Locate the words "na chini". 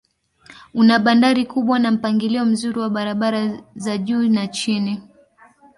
4.29-5.01